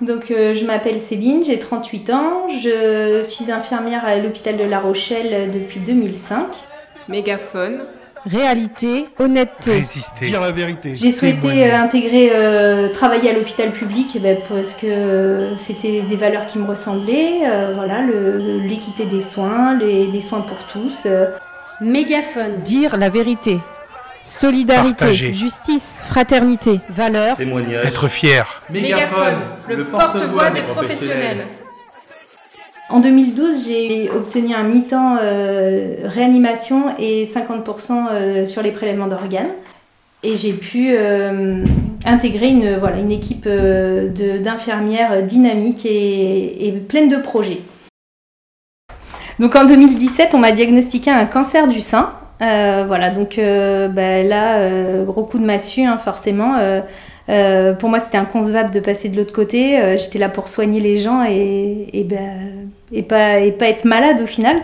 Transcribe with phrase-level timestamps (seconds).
[0.00, 5.50] Donc je m'appelle Céline, j'ai 38 ans, je suis infirmière à l'hôpital de La Rochelle
[5.52, 6.46] depuis 2005.
[7.08, 7.84] Mégaphone.
[8.26, 9.72] Réalité, honnêteté.
[9.72, 10.26] Résister.
[10.26, 10.92] Dire la vérité.
[10.94, 12.30] J'ai souhaité intégrer,
[12.92, 17.40] travailler à l'hôpital public eh ben, parce que c'était des valeurs qui me ressemblaient.
[17.74, 21.06] voilà, l'équité des soins, les, les, soins pour tous.
[21.80, 22.60] Mégaphone.
[22.62, 23.58] Dire la vérité.
[24.22, 28.62] Solidarité, justice, fraternité, valeurs, témoignage, être fier.
[28.70, 29.36] Mégaphone,
[29.68, 31.46] le porte-voix des professionnels.
[32.90, 39.52] En 2012, j'ai obtenu un mi-temps euh, réanimation et 50% euh, sur les prélèvements d'organes.
[40.22, 41.64] Et j'ai pu euh,
[42.04, 47.60] intégrer une, voilà, une équipe d'infirmières dynamiques et, et pleine de projets.
[49.38, 52.12] Donc en 2017, on m'a diagnostiqué un cancer du sein.
[52.40, 56.54] Euh, voilà, donc euh, bah, là, euh, gros coup de massue, hein, forcément.
[57.78, 59.96] pour moi, c'était inconcevable de passer de l'autre côté.
[59.98, 62.16] J'étais là pour soigner les gens et, et, bah,
[62.92, 64.56] et, pas, et pas être malade au final.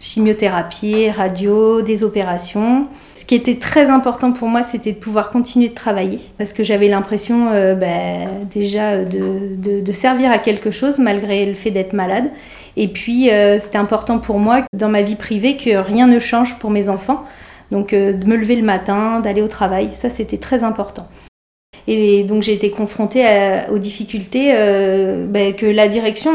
[0.00, 2.86] Chimiothérapie, radio, des opérations.
[3.14, 6.62] Ce qui était très important pour moi, c'était de pouvoir continuer de travailler parce que
[6.62, 7.86] j'avais l'impression bah,
[8.52, 12.30] déjà de, de, servir à quelque chose malgré le fait d'être malade.
[12.76, 16.58] Et puis, euh, c'était important pour moi, dans ma vie privée, que rien ne change
[16.58, 17.24] pour mes enfants.
[17.70, 21.06] Donc, euh, de me lever le matin, d'aller au travail, ça, c'était très important.
[21.86, 23.26] Et donc, j'ai été confrontée
[23.70, 26.34] aux difficultés euh, ben, que la direction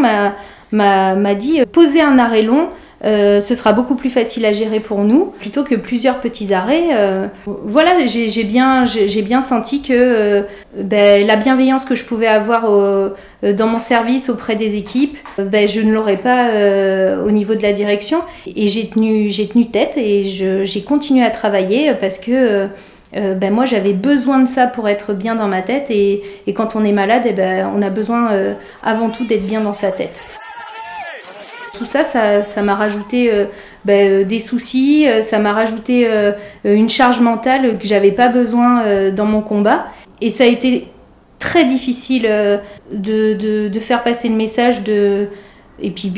[0.72, 2.70] m'a dit poser un arrêt long
[3.05, 6.89] euh, ce sera beaucoup plus facile à gérer pour nous plutôt que plusieurs petits arrêts.
[6.94, 8.86] Euh, voilà, j'ai bien,
[9.23, 10.42] bien senti que euh,
[10.75, 12.64] ben, la bienveillance que je pouvais avoir
[13.42, 16.50] dans mon service auprès des équipes, ben, je ne l'aurais pas
[17.25, 18.20] au niveau de la direction.
[18.55, 22.67] Et j'ai tenu, tenu tête et j'ai continué à travailler parce que
[23.14, 26.75] ben moi j'avais besoin de ça pour être bien dans ma tête et, et quand
[26.75, 28.30] on est malade, eh ben, on a besoin
[28.83, 30.20] avant tout d'être bien dans sa tête
[31.73, 33.45] tout ça, ça m'a rajouté euh,
[33.86, 36.08] ben, euh, des soucis, euh, ça m'a rajouté
[36.64, 39.88] une charge mentale que j'avais pas besoin dans mon combat.
[40.21, 40.88] Et ça a été
[41.39, 42.23] très difficile
[42.92, 45.27] de, faire passer le message de
[45.82, 46.10] et puis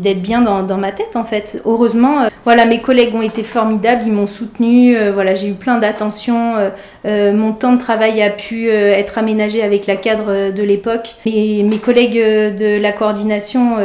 [0.00, 1.60] d'être bien dans, ma tête en fait.
[1.64, 6.54] Heureusement, voilà, mes collègues ont été formidables, ils m'ont soutenu, voilà, j'ai eu plein d'attention,
[7.04, 11.16] mon temps de travail a pu être aménagé avec la cadre de l'époque.
[11.26, 13.76] Et mes collègues de la coordination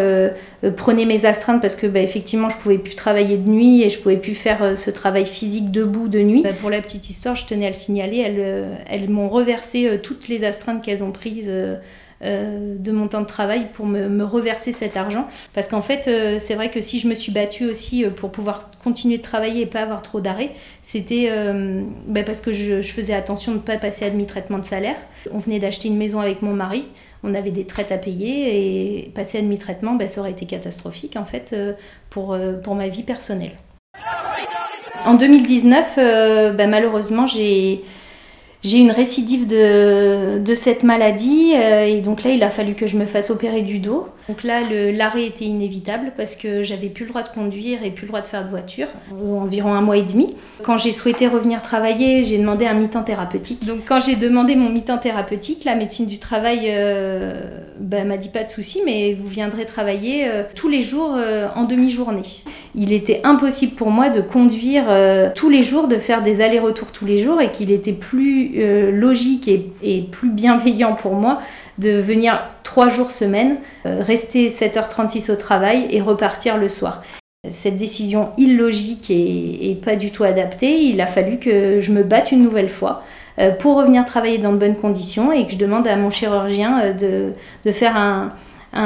[0.65, 3.89] euh, prenez mes astreintes parce que bah, effectivement je pouvais plus travailler de nuit et
[3.89, 6.43] je pouvais plus faire euh, ce travail physique debout de nuit.
[6.43, 10.27] Bah, pour la petite histoire, je tenais à le signaler, euh, elles m'ont reversé toutes
[10.27, 11.51] les astreintes qu'elles ont prises.
[12.21, 15.27] De mon temps de travail pour me, reverser cet argent.
[15.53, 16.09] Parce qu'en fait,
[16.39, 19.65] c'est vrai que si je me suis battue aussi pour pouvoir continuer de travailler et
[19.65, 21.29] pas avoir trop d'arrêt, c'était
[22.07, 24.97] bah, parce que je, faisais attention de ne pas passer à demi-traitement de salaire.
[25.31, 26.85] On venait d'acheter une maison avec mon mari
[27.25, 31.17] on avait des traites à payer et passer à demi-traitement, ben, ça aurait été catastrophique
[31.17, 31.73] en fait euh,
[32.09, 33.53] pour, euh, pour ma vie personnelle.
[35.05, 37.83] En 2019, euh, ben, malheureusement, j'ai
[38.65, 43.05] j'ai une récidive de, cette maladie et donc là il a fallu que je me
[43.05, 44.07] fasse opérer du dos.
[44.27, 44.61] Donc là
[44.91, 48.21] l'arrêt était inévitable parce que j'avais plus le droit de conduire et plus le droit
[48.21, 50.33] de faire de voiture, environ un mois et demi.
[50.63, 53.65] Quand j'ai souhaité revenir travailler, j'ai demandé un mi-temps thérapeutique.
[53.65, 57.41] Donc quand j'ai demandé mon mi-temps thérapeutique, la médecine du travail euh,
[57.79, 61.47] bah, m'a dit pas de souci, mais vous viendrez travailler euh, tous les jours euh,
[61.55, 62.21] en demi-journée.
[62.75, 64.85] Il était impossible pour moi de conduire
[65.33, 68.54] tous les jours, de faire des allers-retours tous les jours et qu'il était plus
[68.91, 71.39] logique et, plus bienveillant pour moi
[71.77, 77.03] de venir trois jours semaine, rester 7h36 au travail et repartir le soir
[77.51, 82.31] cette décision illogique et, pas du tout adaptée, il a fallu que je me batte
[82.31, 83.03] une nouvelle fois
[83.39, 86.81] euh, pour revenir travailler dans de bonnes conditions et que je demande à mon chirurgien
[86.81, 87.33] euh,
[87.63, 88.29] de, faire un,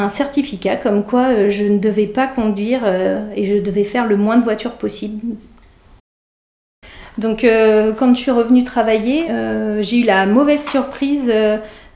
[0.09, 2.81] certificat comme quoi euh, je ne devais pas conduire
[3.35, 5.35] et je devais faire le moins de voitures possible.
[7.19, 7.46] Donc
[7.97, 9.25] quand je suis revenue travailler,
[9.81, 11.28] j'ai eu la mauvaise surprise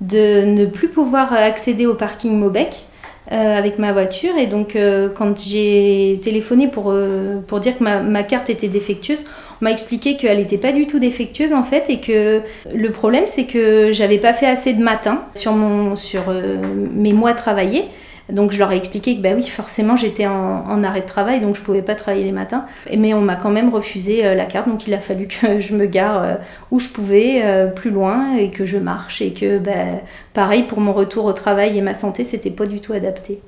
[0.01, 2.87] de ne plus pouvoir accéder au parking Mobec.
[3.31, 4.35] Euh, avec ma voiture.
[4.37, 9.23] Et donc, euh, quand j'ai téléphoné pour, euh, dire que ma, carte était défectueuse,
[9.61, 11.85] on m'a expliqué qu'elle n'était pas du tout défectueuse en fait.
[11.87, 12.41] Et que
[12.75, 17.85] le problème, c'est que j'avais pas fait assez de matin sur mes mois travaillés.
[18.29, 21.55] Donc je leur ai expliqué que bah oui, forcément j'étais en, arrêt de travail, donc
[21.55, 22.65] je pouvais pas travailler les matins.
[22.95, 25.73] Mais on m'a quand même refusé euh, la carte, donc il a fallu que je
[25.73, 26.35] me gare euh,
[26.71, 29.21] où je pouvais, euh, plus loin, et que je marche.
[29.21, 29.71] Et que bah,
[30.33, 33.41] pareil pour mon retour au travail et ma santé, c'était pas du tout adapté.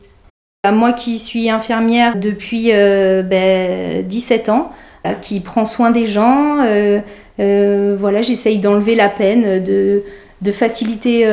[0.64, 4.72] Bah, moi qui suis infirmière depuis 17 ans,
[5.22, 6.58] qui prend soin des gens,
[7.38, 10.04] voilà, j'essaye d'enlever la peine de
[10.42, 11.26] de faciliter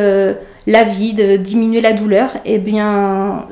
[0.67, 3.47] la vie, de diminuer la douleur, eh bien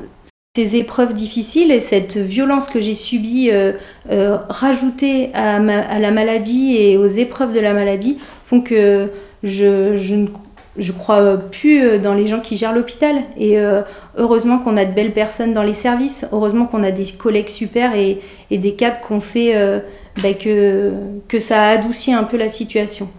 [0.55, 3.51] ces épreuves difficiles et cette violence que j'ai subie
[4.09, 9.09] rajoutée à, la maladie et aux épreuves de la maladie font que
[9.43, 10.15] je,
[10.77, 13.17] ne crois plus dans les gens qui gèrent l'hôpital.
[13.37, 13.81] Et euh,
[14.17, 17.95] heureusement qu'on a de belles personnes dans les services, heureusement qu'on a des collègues super
[17.95, 18.21] et,
[18.51, 19.79] des cadres qu'on fait euh,
[20.21, 20.91] bah, que,
[21.27, 23.09] que ça a adouci un peu la situation.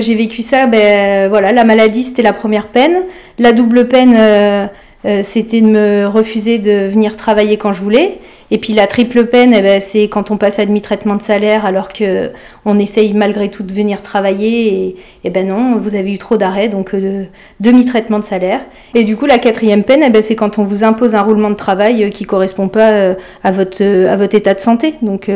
[0.00, 2.96] J'ai vécu ça, ben voilà, la maladie c'était la première peine.
[3.38, 4.66] La double peine, euh,
[5.04, 8.18] euh, c'était de me refuser de venir travailler quand je voulais.
[8.50, 11.64] Et puis la triple peine, eh ben, c'est quand on passe à demi-traitement de salaire
[11.64, 12.30] alors que
[12.64, 14.68] on essaye malgré tout de venir travailler.
[14.68, 17.24] Et, et ben non, vous avez eu trop d'arrêts, donc euh,
[17.60, 18.60] demi-traitement de salaire.
[18.94, 21.50] Et du coup, la quatrième peine, eh ben, c'est quand on vous impose un roulement
[21.50, 24.94] de travail qui correspond pas à, votre, à votre état de santé.
[25.02, 25.30] Donc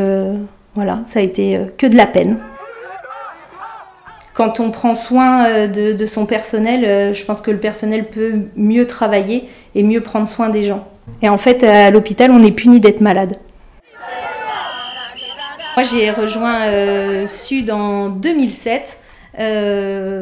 [0.75, 2.39] voilà, ça a été que de la peine
[4.39, 8.35] quand on prend soin euh, de, son personnel, euh, je pense que le personnel peut
[8.55, 10.87] mieux travailler et mieux prendre soin des gens.
[11.23, 13.35] Et en fait, à l'hôpital, on est puni d'être malade.
[15.77, 19.01] Moi, j'ai rejoint euh, Sud en 2007.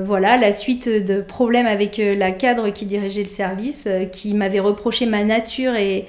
[0.06, 5.04] voilà, la suite de problèmes avec la cadre qui dirigeait le service, qui m'avait reproché
[5.04, 6.06] ma nature et,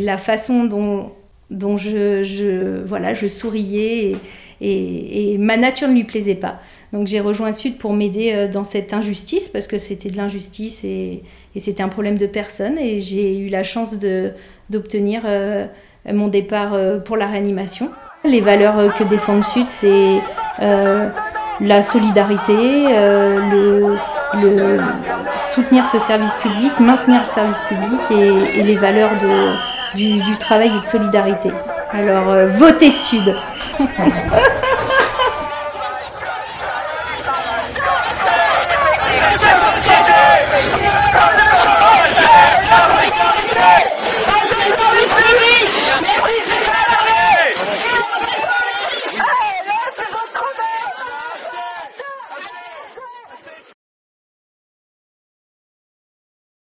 [0.00, 1.10] la façon dont,
[1.50, 4.16] dont je, voilà, je souriais
[4.60, 6.60] et, et, ma nature ne lui plaisait pas.
[6.92, 10.84] Donc j'ai rejoint Sud pour m'aider euh, dans cette injustice parce que c'était de l'injustice
[10.84, 11.22] et,
[11.56, 13.90] c'était un problème de personne et j'ai eu la chance
[14.70, 15.66] d'obtenir euh,
[16.06, 17.90] mon départ euh, pour la réanimation.
[18.24, 20.18] Les valeurs que défend Sud, c'est
[20.58, 23.96] la solidarité, le,
[25.54, 30.70] soutenir ce service public, maintenir le service public et, les valeurs de, du, du, travail
[30.76, 31.50] et de solidarité.
[31.92, 33.34] Alors, votez Sud